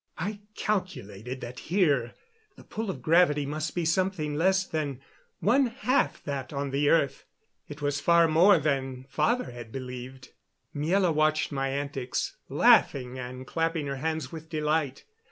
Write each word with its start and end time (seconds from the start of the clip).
I 0.17 0.39
calculated 0.55 1.41
that 1.41 1.59
here 1.69 2.15
the 2.55 2.63
pull 2.63 2.89
of 2.89 3.03
gravity 3.03 3.45
must 3.45 3.75
be 3.75 3.85
something 3.85 4.33
less 4.33 4.65
than 4.65 4.99
one 5.41 5.67
half 5.67 6.23
that 6.23 6.51
on 6.51 6.71
the 6.71 6.89
earth. 6.89 7.25
It 7.69 7.83
was 7.83 7.99
far 8.01 8.27
more 8.27 8.57
than 8.57 9.05
father 9.09 9.51
had 9.51 9.71
believed. 9.71 10.33
Miela 10.75 11.13
watched 11.13 11.51
my 11.51 11.69
antics, 11.69 12.35
laughing 12.49 13.19
and 13.19 13.45
clapping 13.45 13.85
her 13.85 13.97
hands 13.97 14.31
with 14.31 14.49
delight. 14.49 15.05